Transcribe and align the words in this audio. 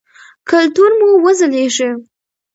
کلتور 0.49 0.91
مو 0.99 1.09
وځلیږي. 1.23 1.89